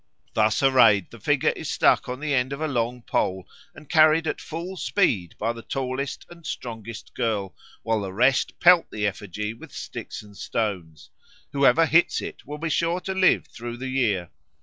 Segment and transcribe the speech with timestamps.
[0.33, 4.25] Thus arrayed the figure is stuck on the end of a long pole and carried
[4.25, 9.53] at full speed by the tallest and strongest girl, while the rest pelt the effigy
[9.53, 11.11] with sticks and stones.
[11.51, 14.31] Whoever hits it will be sure to live through the year.